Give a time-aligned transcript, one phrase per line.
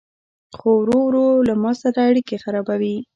[0.55, 2.97] خو ورو ورو له ما سره اړيکي خرابوي